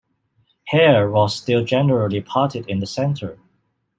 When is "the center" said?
2.79-3.37